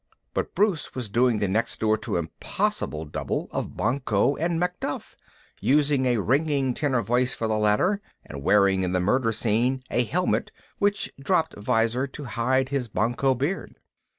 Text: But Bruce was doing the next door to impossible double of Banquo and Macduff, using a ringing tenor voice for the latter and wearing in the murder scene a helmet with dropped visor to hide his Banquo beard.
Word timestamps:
But 0.33 0.55
Bruce 0.55 0.95
was 0.95 1.09
doing 1.09 1.37
the 1.37 1.47
next 1.47 1.79
door 1.79 1.95
to 1.97 2.17
impossible 2.17 3.05
double 3.05 3.49
of 3.51 3.77
Banquo 3.77 4.35
and 4.35 4.59
Macduff, 4.59 5.15
using 5.59 6.07
a 6.07 6.17
ringing 6.17 6.73
tenor 6.73 7.03
voice 7.03 7.35
for 7.35 7.45
the 7.47 7.55
latter 7.59 8.01
and 8.25 8.41
wearing 8.41 8.81
in 8.81 8.93
the 8.93 8.99
murder 8.99 9.31
scene 9.31 9.83
a 9.91 10.03
helmet 10.03 10.51
with 10.79 11.07
dropped 11.19 11.53
visor 11.55 12.07
to 12.07 12.23
hide 12.23 12.69
his 12.69 12.87
Banquo 12.87 13.35
beard. 13.35 13.75